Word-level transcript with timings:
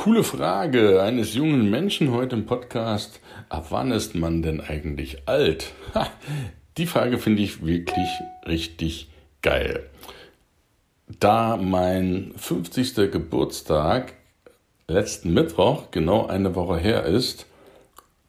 Coole 0.00 0.24
Frage 0.24 1.02
eines 1.02 1.34
jungen 1.34 1.68
Menschen 1.68 2.10
heute 2.10 2.34
im 2.34 2.46
Podcast. 2.46 3.20
Ab 3.50 3.66
wann 3.68 3.92
ist 3.92 4.14
man 4.14 4.40
denn 4.40 4.62
eigentlich 4.62 5.28
alt? 5.28 5.74
Ha, 5.94 6.08
die 6.78 6.86
Frage 6.86 7.18
finde 7.18 7.42
ich 7.42 7.66
wirklich 7.66 8.08
richtig 8.46 9.10
geil. 9.42 9.90
Da 11.06 11.58
mein 11.58 12.32
50. 12.34 13.12
Geburtstag 13.12 14.14
letzten 14.88 15.34
Mittwoch 15.34 15.90
genau 15.90 16.26
eine 16.26 16.54
Woche 16.54 16.78
her 16.78 17.04
ist, 17.04 17.44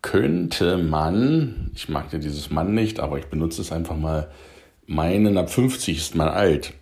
könnte 0.02 0.78
man, 0.78 1.72
ich 1.74 1.88
mag 1.88 2.12
ja 2.12 2.20
dieses 2.20 2.50
Mann 2.50 2.74
nicht, 2.74 3.00
aber 3.00 3.18
ich 3.18 3.28
benutze 3.28 3.62
es 3.62 3.72
einfach 3.72 3.96
mal, 3.96 4.30
meinen, 4.88 5.38
ab 5.38 5.50
50 5.50 5.98
ist 5.98 6.16
man 6.16 6.28
alt. 6.28 6.74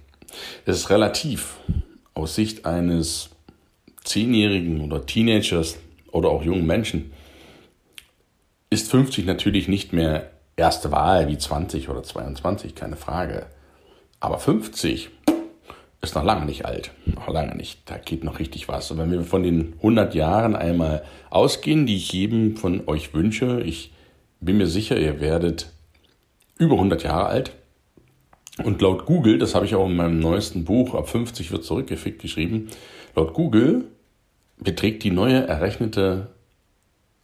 Es 0.66 0.78
ist 0.78 0.90
relativ 0.90 1.58
aus 2.16 2.34
Sicht 2.34 2.66
eines 2.66 3.30
Zehnjährigen 4.10 4.82
oder 4.82 5.06
Teenagers 5.06 5.78
oder 6.12 6.30
auch 6.30 6.44
jungen 6.44 6.66
Menschen 6.66 7.12
ist 8.72 8.90
50 8.90 9.26
natürlich 9.26 9.68
nicht 9.68 9.94
mehr 9.94 10.32
erste 10.56 10.92
Wahl 10.92 11.28
wie 11.28 11.38
20 11.38 11.90
oder 11.90 12.02
22, 12.02 12.74
keine 12.74 12.96
Frage. 12.96 13.46
Aber 14.20 14.40
50 14.40 15.10
ist 16.02 16.16
noch 16.16 16.24
lange 16.24 16.48
nicht 16.48 16.66
alt, 16.66 16.92
noch 17.06 17.30
lange 17.30 17.56
nicht. 17.56 17.82
Da 17.86 17.98
geht 17.98 18.24
noch 18.24 18.40
richtig 18.40 18.68
was. 18.68 18.90
Und 18.90 18.98
wenn 18.98 19.12
wir 19.12 19.22
von 19.22 19.44
den 19.44 19.74
100 19.78 20.16
Jahren 20.16 20.56
einmal 20.56 21.04
ausgehen, 21.30 21.86
die 21.86 21.98
ich 21.98 22.12
jedem 22.12 22.58
von 22.58 22.88
euch 22.88 23.14
wünsche, 23.14 23.62
ich 23.62 23.94
bin 24.42 24.58
mir 24.58 24.68
sicher, 24.68 24.98
ihr 24.98 25.22
werdet 25.22 25.72
über 26.58 26.76
100 26.76 27.04
Jahre 27.04 27.28
alt. 27.28 27.52
Und 28.64 28.82
laut 28.82 29.06
Google, 29.06 29.38
das 29.38 29.54
habe 29.54 29.68
ich 29.68 29.76
auch 29.76 29.86
in 29.86 29.96
meinem 29.96 30.20
neuesten 30.20 30.66
Buch, 30.66 30.96
ab 30.96 31.10
50 31.10 31.52
wird 31.52 31.64
zurückgefickt 31.64 32.22
geschrieben, 32.22 32.70
laut 33.16 33.36
Google 33.36 33.86
beträgt 34.60 35.04
die 35.04 35.12
neue 35.12 35.48
errechnete 35.48 36.28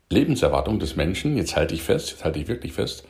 Lebenserwartung 0.10 0.80
des 0.80 0.96
Menschen, 0.96 1.38
jetzt 1.38 1.55
halte 1.55 1.74
ich 1.74 1.84
fest, 1.84 2.12
jetzt 2.12 2.24
halte 2.24 2.40
ich 2.40 2.48
wirklich 2.48 2.74
fest, 2.74 3.05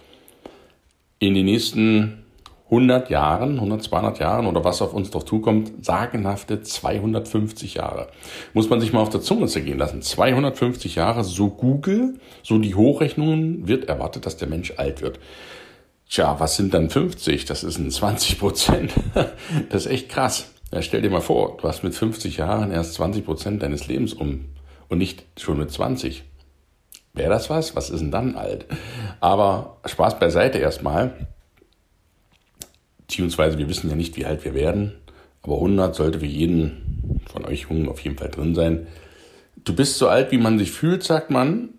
in 1.20 1.34
den 1.34 1.46
nächsten 1.46 2.26
100 2.66 3.12
Jahren, 3.12 3.56
100, 3.56 3.84
200 3.84 4.20
Jahren 4.20 4.48
oder 4.48 4.64
was 4.64 4.82
auf 4.82 4.94
uns 4.94 5.12
doch 5.12 5.24
zukommt, 5.24 5.86
sagenhafte 5.86 6.64
250 6.64 7.76
Jahre. 7.76 8.08
Muss 8.54 8.70
man 8.70 8.82
sich 8.82 8.92
mal 8.92 9.02
auf 9.02 9.10
der 9.10 9.22
Zunge 9.22 9.48
zergehen 9.48 9.78
lassen. 9.78 10.02
250 10.02 10.96
Jahre, 10.96 11.24
so 11.24 11.50
Google, 11.50 12.16
so 12.42 12.58
die 12.58 12.74
Hochrechnungen, 12.74 13.68
wird 13.68 13.86
erwartet, 13.86 14.26
dass 14.26 14.38
der 14.38 14.48
Mensch 14.48 14.74
alt 14.78 15.04
wird. 15.04 15.20
Tja, 16.10 16.40
was 16.40 16.56
sind 16.56 16.74
dann 16.74 16.90
50? 16.90 17.46
Das 17.46 17.64
ist 17.64 17.78
ein 17.78 17.92
20 17.92 18.40
Prozent. 18.40 18.94
Das 19.70 19.86
ist 19.86 19.92
echt 19.92 20.10
krass. 20.10 20.55
Ja, 20.76 20.82
stell 20.82 21.02
dir 21.02 21.10
mal 21.10 21.22
vor, 21.22 21.56
du 21.56 21.70
hast 21.70 21.84
mit 21.86 21.96
50 21.96 22.36
Jahren 22.36 22.70
erst 22.70 22.96
20 22.96 23.24
Prozent 23.24 23.64
deines 23.64 23.88
Lebens 23.88 24.12
um 24.12 24.44
und 24.90 24.98
nicht 24.98 25.24
schon 25.40 25.58
mit 25.58 25.72
20. 25.72 26.26
Wäre 27.14 27.30
das 27.30 27.50
was? 27.50 27.78
Was 27.78 27.90
ist 27.90 28.02
denn 28.02 28.12
dann 28.12 28.36
alt? 28.36 28.66
Aber 29.22 29.78
Spaß 29.86 30.20
beiseite 30.20 30.58
erstmal. 30.58 31.30
Beziehungsweise 32.98 33.58
wir 33.58 33.70
wissen 33.70 33.90
ja 33.90 33.96
nicht, 33.96 34.18
wie 34.18 34.26
alt 34.26 34.44
wir 34.44 34.54
werden. 34.54 34.92
Aber 35.44 35.56
100 35.56 35.96
sollte 35.96 36.20
für 36.20 36.26
jeden 36.26 37.22
von 37.32 37.46
euch 37.46 37.68
Jungen 37.70 37.88
auf 37.88 38.02
jeden 38.02 38.18
Fall 38.18 38.30
drin 38.30 38.54
sein. 38.54 38.86
Du 39.56 39.74
bist 39.74 39.98
so 39.98 40.10
alt, 40.10 40.34
wie 40.34 40.38
man 40.38 40.60
sich 40.60 40.74
fühlt, 40.74 41.04
sagt 41.04 41.30
man. 41.30 41.70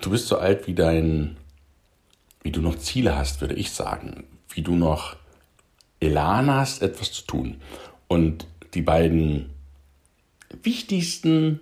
Du 0.00 0.08
bist 0.08 0.28
so 0.28 0.38
alt, 0.38 0.66
wie 0.66 0.74
dein, 0.74 1.36
wie 2.42 2.52
du 2.52 2.62
noch 2.62 2.78
Ziele 2.78 3.18
hast, 3.18 3.42
würde 3.42 3.56
ich 3.56 3.70
sagen. 3.70 4.24
Wie 4.48 4.62
du 4.62 4.76
noch 4.76 5.16
Elan 6.00 6.50
hast, 6.50 6.82
etwas 6.82 7.12
zu 7.12 7.26
tun. 7.26 7.56
Und 8.08 8.46
die 8.74 8.82
beiden 8.82 9.50
wichtigsten 10.62 11.60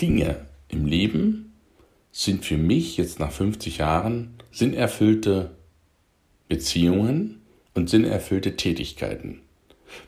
Dinge 0.00 0.46
im 0.68 0.86
Leben 0.86 1.52
sind 2.12 2.44
für 2.44 2.56
mich 2.56 2.96
jetzt 2.96 3.18
nach 3.20 3.32
50 3.32 3.78
Jahren 3.78 4.30
sinnerfüllte 4.50 5.50
Beziehungen 6.48 7.40
und 7.74 7.88
sinnerfüllte 7.88 8.56
Tätigkeiten. 8.56 9.40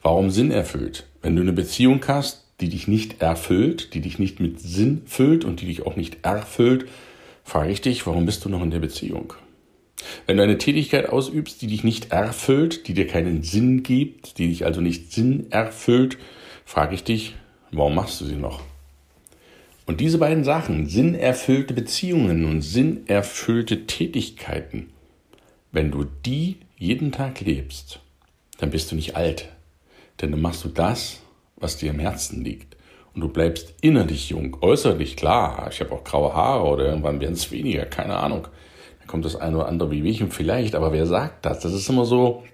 Warum 0.03 0.31
sinnerfüllt? 0.31 1.07
Wenn 1.21 1.37
du 1.37 1.43
eine 1.43 1.53
Beziehung 1.53 2.05
hast, 2.07 2.45
die 2.61 2.69
dich 2.69 2.89
nicht 2.89 3.21
erfüllt, 3.21 3.95
die 3.95 4.01
dich 4.01 4.19
nicht 4.19 4.41
mit 4.41 4.61
Sinn 4.61 5.03
füllt 5.07 5.45
und 5.45 5.61
die 5.61 5.67
dich 5.67 5.85
auch 5.85 5.97
nicht 5.97 6.25
erfüllt, 6.25 6.89
frage 7.45 7.73
ich 7.73 7.81
dich, 7.81 8.07
warum 8.07 8.27
bist 8.27 8.45
du 8.45 8.49
noch 8.49 8.63
in 8.63 8.71
der 8.71 8.79
Beziehung? 8.79 9.35
Wenn 10.27 10.37
du 10.37 10.43
eine 10.43 10.59
Tätigkeit 10.59 11.09
ausübst, 11.09 11.63
die 11.63 11.67
dich 11.67 11.85
nicht 11.85 12.13
erfüllt, 12.13 12.89
die 12.89 12.95
dir 12.95 13.07
keinen 13.07 13.43
Sinn 13.43 13.83
gibt, 13.83 14.39
die 14.39 14.49
dich 14.49 14.65
also 14.65 14.81
nicht 14.81 15.13
Sinn 15.13 15.47
erfüllt, 15.51 16.19
frage 16.65 16.95
ich 16.95 17.05
dich, 17.05 17.35
warum 17.71 17.95
machst 17.95 18.21
du 18.21 18.25
sie 18.25 18.37
noch? 18.37 18.61
Und 19.87 20.01
diese 20.01 20.19
beiden 20.19 20.45
Sachen, 20.45 20.87
sinnerfüllte 20.87 21.75
Beziehungen 21.75 22.45
und 22.45 22.63
sinnerfüllte 22.63 23.87
Tätigkeiten, 23.87 24.91
wenn 25.73 25.91
du 25.91 26.05
die 26.25 26.59
jeden 26.79 27.13
Tag 27.13 27.41
lebst, 27.41 28.01
dann 28.59 28.71
bist 28.71 28.91
du 28.93 28.97
nicht 28.97 29.17
alt. 29.17 29.49
Denn 30.21 30.31
dann 30.31 30.41
machst 30.41 30.65
du 30.65 30.69
das, 30.69 31.21
was 31.57 31.79
dir 31.79 31.91
im 31.91 31.99
Herzen 31.99 32.45
liegt. 32.45 32.77
Und 33.15 33.23
du 33.23 33.29
bleibst 33.29 33.75
innerlich 33.81 34.31
jung, 34.31 34.57
äußerlich 34.61 35.17
klar. 35.17 35.69
Ich 35.71 35.81
habe 35.81 35.93
auch 35.93 36.05
graue 36.05 36.33
Haare 36.33 36.65
oder 36.65 36.87
irgendwann 36.87 37.21
werden 37.21 37.35
es 37.35 37.51
weniger, 37.51 37.85
keine 37.85 38.17
Ahnung 38.17 38.47
kommt 39.13 39.27
das 39.27 39.37
eine 39.37 39.59
oder 39.59 39.69
andere 39.69 39.91
Wehwehchen 39.91 40.31
vielleicht, 40.31 40.75
aber 40.75 40.91
wer 40.91 41.07
sagt 41.07 41.45
das? 41.45 41.61
Das 41.61 41.75
ist 41.75 41.87
immer 41.91 42.07
so, 42.07 42.45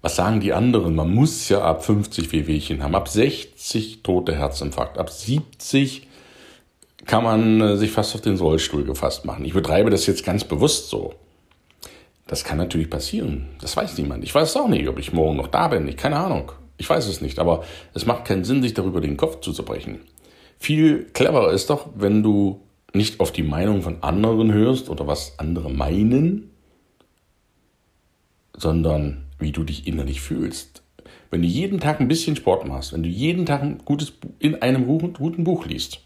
was 0.00 0.16
sagen 0.16 0.40
die 0.40 0.54
anderen? 0.54 0.94
Man 0.94 1.14
muss 1.14 1.50
ja 1.50 1.60
ab 1.60 1.84
50 1.84 2.32
Wehwehchen 2.32 2.82
haben, 2.82 2.94
ab 2.94 3.06
60 3.06 4.02
tote 4.02 4.34
Herzinfarkt, 4.34 4.96
ab 4.96 5.10
70 5.10 6.08
kann 7.04 7.24
man 7.24 7.60
äh, 7.60 7.76
sich 7.76 7.90
fast 7.90 8.14
auf 8.14 8.22
den 8.22 8.38
Rollstuhl 8.38 8.84
gefasst 8.84 9.26
machen. 9.26 9.44
Ich 9.44 9.52
betreibe 9.52 9.90
das 9.90 10.06
jetzt 10.06 10.24
ganz 10.24 10.44
bewusst 10.44 10.88
so. 10.88 11.12
Das 12.26 12.42
kann 12.42 12.56
natürlich 12.56 12.88
passieren. 12.88 13.48
Das 13.60 13.76
weiß 13.76 13.98
niemand. 13.98 14.24
Ich 14.24 14.34
weiß 14.34 14.56
auch 14.56 14.68
nicht, 14.68 14.88
ob 14.88 14.98
ich 14.98 15.12
morgen 15.12 15.36
noch 15.36 15.48
da 15.48 15.68
bin. 15.68 15.86
Ich 15.88 15.98
keine 15.98 16.16
Ahnung. 16.16 16.52
Ich 16.78 16.88
weiß 16.88 17.06
es 17.06 17.20
nicht. 17.20 17.38
Aber 17.38 17.64
es 17.92 18.06
macht 18.06 18.24
keinen 18.24 18.44
Sinn, 18.44 18.62
sich 18.62 18.72
darüber 18.72 19.02
den 19.02 19.18
Kopf 19.18 19.40
zu 19.40 19.52
zerbrechen. 19.52 20.00
Viel 20.58 21.04
cleverer 21.12 21.52
ist 21.52 21.68
doch, 21.68 21.86
wenn 21.94 22.22
du 22.22 22.62
nicht 22.96 23.20
auf 23.20 23.32
die 23.32 23.42
Meinung 23.42 23.82
von 23.82 24.02
anderen 24.02 24.52
hörst 24.52 24.88
oder 24.88 25.06
was 25.06 25.38
andere 25.38 25.70
meinen, 25.70 26.50
sondern 28.56 29.24
wie 29.38 29.52
du 29.52 29.64
dich 29.64 29.86
innerlich 29.86 30.20
fühlst. 30.20 30.82
Wenn 31.30 31.42
du 31.42 31.48
jeden 31.48 31.80
Tag 31.80 32.00
ein 32.00 32.08
bisschen 32.08 32.36
Sport 32.36 32.66
machst, 32.66 32.92
wenn 32.92 33.02
du 33.02 33.08
jeden 33.08 33.46
Tag 33.46 33.62
ein 33.62 33.78
gutes 33.84 34.12
in 34.38 34.62
einem 34.62 34.86
guten 34.86 35.44
Buch 35.44 35.66
liest, 35.66 36.00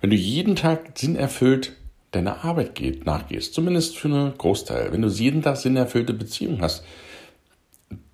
wenn 0.00 0.10
du 0.10 0.16
jeden 0.16 0.56
Tag 0.56 0.98
sinnerfüllt 0.98 1.72
deiner 2.12 2.44
Arbeit 2.44 2.74
geht, 2.74 3.06
nachgehst, 3.06 3.54
zumindest 3.54 3.96
für 3.96 4.08
einen 4.08 4.36
Großteil, 4.36 4.92
wenn 4.92 5.02
du 5.02 5.08
jeden 5.08 5.42
Tag 5.42 5.56
sinnerfüllte 5.56 6.12
Beziehungen 6.12 6.60
hast, 6.60 6.84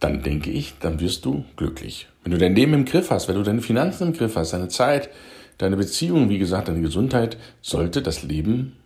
dann 0.00 0.22
denke 0.22 0.50
ich, 0.50 0.74
dann 0.80 1.00
wirst 1.00 1.24
du 1.24 1.44
glücklich. 1.56 2.08
Wenn 2.22 2.32
du 2.32 2.38
dein 2.38 2.54
Leben 2.54 2.74
im 2.74 2.84
Griff 2.84 3.10
hast, 3.10 3.28
wenn 3.28 3.36
du 3.36 3.42
deine 3.42 3.62
Finanzen 3.62 4.08
im 4.08 4.12
Griff 4.12 4.36
hast, 4.36 4.52
deine 4.52 4.68
Zeit, 4.68 5.08
deine 5.58 5.76
Beziehung, 5.76 6.30
wie 6.30 6.38
gesagt, 6.38 6.68
deine 6.68 6.80
Gesundheit, 6.80 7.36
sollte 7.60 8.02
das 8.02 8.22
Leben 8.22 8.76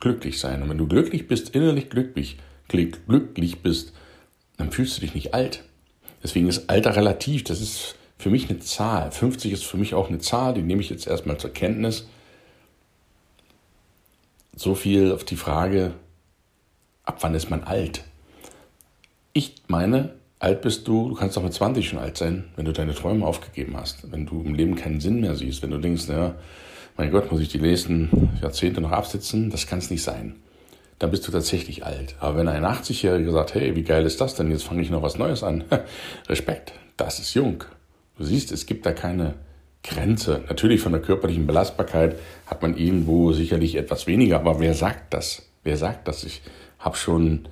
glücklich 0.00 0.38
sein. 0.38 0.62
Und 0.62 0.68
wenn 0.68 0.78
du 0.78 0.86
glücklich 0.86 1.26
bist, 1.28 1.50
innerlich 1.50 1.88
glücklich, 1.88 2.38
glücklich 2.68 3.60
bist, 3.62 3.92
dann 4.56 4.70
fühlst 4.70 4.96
du 4.96 5.00
dich 5.00 5.14
nicht 5.14 5.34
alt. 5.34 5.64
Deswegen 6.22 6.48
ist 6.48 6.68
Alter 6.68 6.96
relativ. 6.96 7.44
Das 7.44 7.60
ist 7.60 7.94
für 8.18 8.30
mich 8.30 8.50
eine 8.50 8.58
Zahl. 8.58 9.12
50 9.12 9.52
ist 9.52 9.64
für 9.64 9.76
mich 9.76 9.94
auch 9.94 10.08
eine 10.08 10.18
Zahl, 10.18 10.54
die 10.54 10.62
nehme 10.62 10.82
ich 10.82 10.90
jetzt 10.90 11.06
erstmal 11.06 11.38
zur 11.38 11.52
Kenntnis. 11.52 12.08
So 14.54 14.74
viel 14.74 15.12
auf 15.12 15.24
die 15.24 15.36
Frage, 15.36 15.94
ab 17.04 17.18
wann 17.20 17.34
ist 17.34 17.48
man 17.48 17.62
alt? 17.62 18.02
Ich 19.32 19.54
meine, 19.68 20.17
alt 20.38 20.62
bist 20.62 20.86
du, 20.86 21.08
du 21.08 21.14
kannst 21.14 21.36
auch 21.36 21.42
mit 21.42 21.52
20 21.52 21.88
schon 21.88 21.98
alt 21.98 22.16
sein, 22.16 22.44
wenn 22.56 22.64
du 22.64 22.72
deine 22.72 22.94
Träume 22.94 23.26
aufgegeben 23.26 23.76
hast, 23.76 24.10
wenn 24.12 24.26
du 24.26 24.42
im 24.42 24.54
Leben 24.54 24.76
keinen 24.76 25.00
Sinn 25.00 25.20
mehr 25.20 25.34
siehst, 25.34 25.62
wenn 25.62 25.70
du 25.70 25.78
denkst, 25.78 26.08
ja, 26.08 26.34
mein 26.96 27.10
Gott, 27.10 27.30
muss 27.30 27.40
ich 27.40 27.48
die 27.48 27.60
nächsten 27.60 28.30
Jahrzehnte 28.42 28.80
noch 28.80 28.90
absitzen? 28.90 29.50
Das 29.50 29.66
kann 29.66 29.78
es 29.78 29.90
nicht 29.90 30.02
sein. 30.02 30.36
Dann 30.98 31.12
bist 31.12 31.26
du 31.28 31.32
tatsächlich 31.32 31.86
alt. 31.86 32.16
Aber 32.18 32.38
wenn 32.38 32.48
ein 32.48 32.64
80-Jähriger 32.64 33.30
sagt, 33.30 33.54
hey, 33.54 33.76
wie 33.76 33.84
geil 33.84 34.04
ist 34.04 34.20
das 34.20 34.34
denn? 34.34 34.50
Jetzt 34.50 34.64
fange 34.64 34.82
ich 34.82 34.90
noch 34.90 35.02
was 35.02 35.16
Neues 35.16 35.44
an. 35.44 35.62
Respekt, 36.28 36.72
das 36.96 37.20
ist 37.20 37.34
jung. 37.34 37.62
Du 38.16 38.24
siehst, 38.24 38.50
es 38.50 38.66
gibt 38.66 38.84
da 38.84 38.92
keine 38.92 39.34
Grenze. 39.84 40.42
Natürlich 40.48 40.80
von 40.80 40.90
der 40.90 41.00
körperlichen 41.00 41.46
Belastbarkeit 41.46 42.18
hat 42.46 42.62
man 42.62 42.76
irgendwo 42.76 43.32
sicherlich 43.32 43.76
etwas 43.76 44.08
weniger, 44.08 44.40
aber 44.40 44.58
wer 44.58 44.74
sagt 44.74 45.14
das? 45.14 45.46
Wer 45.62 45.76
sagt 45.76 46.08
das? 46.08 46.24
Ich 46.24 46.42
habe 46.80 46.96
schon 46.96 47.48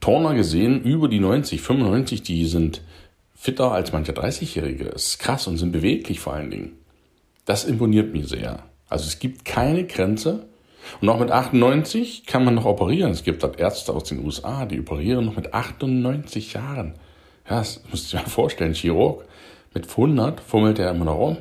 Turner 0.00 0.34
gesehen, 0.34 0.82
über 0.82 1.08
die 1.08 1.20
90, 1.20 1.60
95, 1.60 2.22
die 2.22 2.46
sind 2.46 2.82
fitter 3.34 3.72
als 3.72 3.92
manche 3.92 4.12
30-Jährige. 4.12 4.84
Das 4.84 5.06
ist 5.06 5.18
krass 5.18 5.46
und 5.46 5.56
sind 5.56 5.72
beweglich 5.72 6.20
vor 6.20 6.34
allen 6.34 6.50
Dingen. 6.50 6.72
Das 7.44 7.64
imponiert 7.64 8.12
mir 8.12 8.26
sehr. 8.26 8.62
Also 8.88 9.06
es 9.06 9.18
gibt 9.18 9.44
keine 9.44 9.86
Grenze. 9.86 10.46
Und 11.00 11.08
auch 11.08 11.18
mit 11.18 11.30
98 11.30 12.26
kann 12.26 12.44
man 12.44 12.54
noch 12.54 12.64
operieren. 12.64 13.12
Es 13.12 13.24
gibt 13.24 13.42
dort 13.42 13.58
Ärzte 13.58 13.92
aus 13.92 14.04
den 14.04 14.24
USA, 14.24 14.66
die 14.66 14.80
operieren 14.80 15.24
noch 15.24 15.36
mit 15.36 15.54
98 15.54 16.54
Jahren. 16.54 16.94
Ja, 17.48 17.58
das 17.58 17.82
musst 17.90 18.12
du 18.12 18.16
dir 18.16 18.22
mal 18.22 18.28
vorstellen. 18.28 18.74
Chirurg 18.74 19.24
mit 19.72 19.88
100 19.88 20.40
fummelt 20.40 20.78
er 20.78 20.90
immer 20.90 21.04
noch 21.04 21.18
rum. 21.18 21.36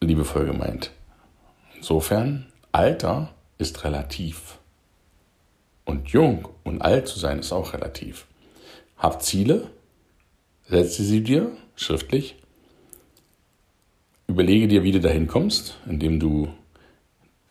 Liebevoll 0.00 0.46
gemeint. 0.46 0.90
Insofern, 1.76 2.46
Alter 2.72 3.30
ist 3.58 3.84
relativ. 3.84 4.58
Und 5.86 6.08
jung 6.08 6.48
und 6.64 6.82
alt 6.82 7.08
zu 7.08 7.18
sein 7.18 7.38
ist 7.38 7.52
auch 7.52 7.72
relativ. 7.72 8.26
Hab 8.98 9.22
Ziele, 9.22 9.70
setze 10.68 11.04
sie 11.04 11.22
dir 11.22 11.52
schriftlich, 11.76 12.34
überlege 14.26 14.66
dir, 14.66 14.82
wie 14.82 14.90
du 14.90 15.00
dahin 15.00 15.28
kommst, 15.28 15.78
indem 15.86 16.18
du 16.18 16.48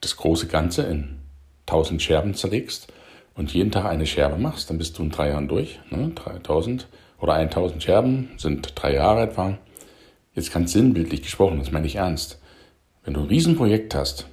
das 0.02 0.18
große 0.18 0.48
Ganze 0.48 0.84
in 0.84 1.18
tausend 1.66 2.02
Scherben 2.02 2.36
zerlegst 2.36 2.92
und 3.36 3.54
jeden 3.54 3.72
Tag 3.72 3.86
eine 3.86 4.06
Scherbe 4.06 4.38
machst, 4.38 4.70
dann 4.70 4.78
bist 4.78 4.98
du 4.98 5.04
in 5.04 5.12
drei 5.12 5.30
Jahren 5.30 5.48
durch. 5.48 5.80
Ne? 5.90 6.12
3000 6.14 6.88
oder 7.20 7.34
1000 7.34 7.82
Scherben 7.82 8.32
sind 8.38 8.74
drei 8.76 8.94
Jahre 8.96 9.22
etwa. 9.22 9.58
Jetzt 10.34 10.54
ganz 10.54 10.74
sinnbildlich 10.74 11.22
gesprochen, 11.22 11.60
das 11.60 11.72
meine 11.72 11.88
ich 11.88 11.96
ernst. 11.96 12.42
Wenn 13.06 13.14
du 13.14 13.22
ein 13.22 13.28
Riesenprojekt 13.28 13.96
hast, 13.96 14.28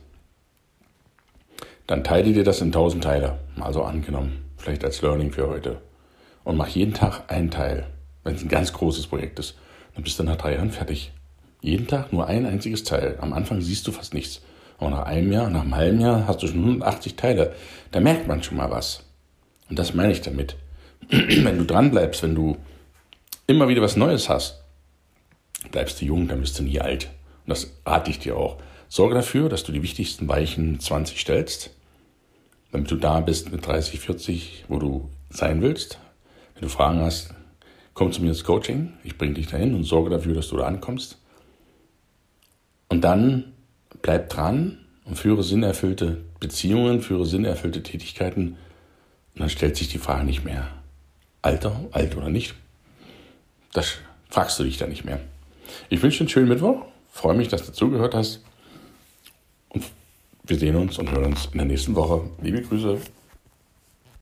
dann 1.86 2.04
teile 2.04 2.32
dir 2.32 2.44
das 2.44 2.60
in 2.60 2.72
tausend 2.72 3.04
Teile. 3.04 3.38
Also 3.60 3.82
angenommen, 3.82 4.44
vielleicht 4.56 4.84
als 4.84 5.02
Learning 5.02 5.32
für 5.32 5.48
heute. 5.48 5.80
Und 6.44 6.56
mach 6.56 6.68
jeden 6.68 6.94
Tag 6.94 7.24
einen 7.28 7.50
Teil. 7.50 7.86
Wenn 8.24 8.34
es 8.34 8.42
ein 8.42 8.48
ganz 8.48 8.72
großes 8.72 9.08
Projekt 9.08 9.38
ist, 9.38 9.56
dann 9.94 10.04
bist 10.04 10.18
du 10.18 10.22
nach 10.22 10.36
drei 10.36 10.54
Jahren 10.54 10.70
fertig. 10.70 11.12
Jeden 11.60 11.86
Tag 11.86 12.12
nur 12.12 12.26
ein 12.26 12.46
einziges 12.46 12.84
Teil. 12.84 13.18
Am 13.20 13.32
Anfang 13.32 13.60
siehst 13.60 13.86
du 13.86 13.92
fast 13.92 14.14
nichts. 14.14 14.42
Aber 14.78 14.90
nach 14.90 15.06
einem 15.06 15.30
Jahr, 15.30 15.48
nach 15.48 15.62
einem 15.62 15.76
halben 15.76 16.00
Jahr 16.00 16.26
hast 16.26 16.42
du 16.42 16.48
schon 16.48 16.58
180 16.58 17.14
Teile. 17.14 17.54
Da 17.92 18.00
merkt 18.00 18.26
man 18.26 18.42
schon 18.42 18.56
mal 18.56 18.70
was. 18.70 19.04
Und 19.70 19.78
das 19.78 19.94
meine 19.94 20.12
ich 20.12 20.20
damit. 20.20 20.56
wenn 21.08 21.58
du 21.58 21.64
dran 21.64 21.90
bleibst, 21.90 22.22
wenn 22.22 22.34
du 22.34 22.56
immer 23.46 23.68
wieder 23.68 23.82
was 23.82 23.96
Neues 23.96 24.28
hast, 24.28 24.62
bleibst 25.70 26.00
du 26.00 26.06
jung, 26.06 26.26
dann 26.26 26.40
bist 26.40 26.58
du 26.58 26.64
nie 26.64 26.80
alt. 26.80 27.10
Und 27.46 27.50
das 27.50 27.70
rate 27.86 28.10
ich 28.10 28.18
dir 28.18 28.36
auch. 28.36 28.56
Sorge 28.92 29.14
dafür, 29.14 29.48
dass 29.48 29.64
du 29.64 29.72
die 29.72 29.82
wichtigsten 29.82 30.28
Weichen 30.28 30.78
20 30.78 31.18
stellst, 31.18 31.70
damit 32.72 32.90
du 32.90 32.96
da 32.96 33.20
bist 33.20 33.50
mit 33.50 33.66
30, 33.66 33.98
40, 33.98 34.66
wo 34.68 34.78
du 34.78 35.08
sein 35.30 35.62
willst. 35.62 35.98
Wenn 36.52 36.64
du 36.64 36.68
Fragen 36.68 37.00
hast, 37.00 37.32
komm 37.94 38.12
zu 38.12 38.20
mir 38.20 38.28
ins 38.28 38.44
Coaching. 38.44 38.92
Ich 39.02 39.16
bringe 39.16 39.32
dich 39.32 39.46
dahin 39.46 39.74
und 39.74 39.84
sorge 39.84 40.10
dafür, 40.10 40.34
dass 40.34 40.48
du 40.48 40.58
da 40.58 40.66
ankommst. 40.66 41.16
Und 42.90 43.00
dann 43.00 43.54
bleib 44.02 44.28
dran 44.28 44.76
und 45.06 45.16
führe 45.16 45.42
sinnerfüllte 45.42 46.22
Beziehungen, 46.38 47.00
führe 47.00 47.24
sinnerfüllte 47.24 47.82
Tätigkeiten. 47.82 48.58
Und 49.34 49.40
dann 49.40 49.48
stellt 49.48 49.78
sich 49.78 49.88
die 49.88 49.96
Frage 49.96 50.26
nicht 50.26 50.44
mehr, 50.44 50.68
Alter, 51.40 51.80
alt 51.92 52.14
oder 52.14 52.28
nicht. 52.28 52.56
Das 53.72 53.94
fragst 54.28 54.58
du 54.58 54.64
dich 54.64 54.76
dann 54.76 54.90
nicht 54.90 55.06
mehr. 55.06 55.20
Ich 55.88 56.02
wünsche 56.02 56.18
dir 56.18 56.24
einen 56.24 56.28
schönen 56.28 56.48
Mittwoch. 56.48 56.84
Freue 57.10 57.38
mich, 57.38 57.48
dass 57.48 57.64
du 57.64 57.72
zugehört 57.72 58.14
hast. 58.14 58.42
Und 59.72 59.84
wir 60.44 60.58
sehen 60.58 60.76
uns 60.76 60.98
und 60.98 61.10
hören 61.10 61.24
uns 61.24 61.46
in 61.52 61.58
der 61.58 61.66
nächsten 61.66 61.94
Woche. 61.94 62.22
Liebe 62.40 62.62
Grüße. 62.62 62.98